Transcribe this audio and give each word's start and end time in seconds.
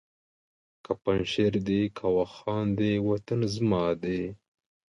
که 0.83 0.91
پنجشېر 1.03 1.53
دی 1.67 1.81
که 1.97 2.05
واخان 2.15 2.67
دی 2.77 2.91
وطن 3.07 3.41
زما 3.55 3.83
دی 4.03 4.21